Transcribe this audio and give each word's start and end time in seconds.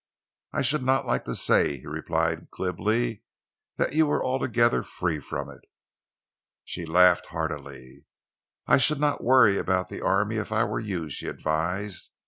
"I 0.51 0.63
should 0.63 0.81
not 0.83 1.05
like 1.05 1.25
to 1.25 1.35
say," 1.35 1.77
he 1.77 1.85
replied 1.85 2.49
glibly, 2.49 3.21
"that 3.77 3.93
you 3.93 4.07
were 4.07 4.25
altogether 4.25 4.81
free 4.81 5.19
from 5.19 5.47
it." 5.51 5.61
She 6.65 6.87
laughed 6.87 7.27
heartily. 7.27 8.07
"I 8.65 8.77
should 8.79 8.99
not 8.99 9.23
worry 9.23 9.59
about 9.59 9.89
the 9.89 10.01
army 10.01 10.37
if 10.37 10.51
I 10.51 10.63
were 10.63 10.79
you," 10.79 11.11
she 11.11 11.27
advised. 11.27 12.09